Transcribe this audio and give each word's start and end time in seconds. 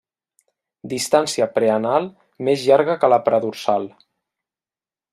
Distància 0.93 1.47
preanal 1.59 2.09
més 2.49 2.65
llarga 2.71 2.99
que 3.05 3.13
la 3.15 3.23
predorsal. 3.31 3.89